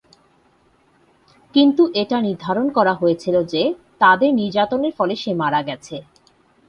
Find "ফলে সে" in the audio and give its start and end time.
4.97-5.31